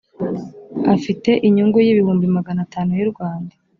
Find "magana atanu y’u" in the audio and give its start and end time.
2.35-3.11